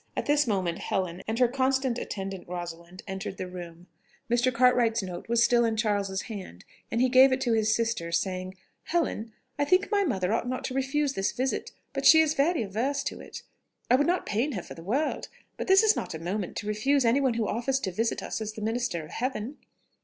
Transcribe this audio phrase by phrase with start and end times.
[0.17, 3.85] At this moment, Helen, and her constant attendant Rosalind, entered the room.
[4.31, 4.51] Mr.
[4.51, 8.55] Cartwright's note was still in Charles's hand, and he gave it to his sister, saying,
[8.85, 12.63] "Helen, I think my mother ought not to refuse this visit; but she is very
[12.63, 13.43] averse to it.
[13.91, 16.67] I would not pain her for the world; but this is not a moment to
[16.67, 19.57] refuse any one who offers to visit us as the minister of Heaven."